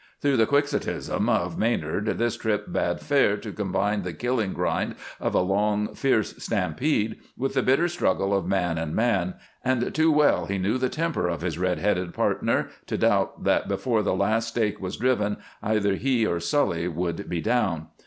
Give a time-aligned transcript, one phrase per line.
[0.19, 5.35] Through the quixotism of Maynard this trip bade fair to combine the killing grind of
[5.35, 10.47] a long, fierce stampede with the bitter struggle of man and man, and too well
[10.47, 14.47] he knew the temper of his red headed partner to doubt that before the last
[14.47, 17.85] stake was driven either he or Sully would be down.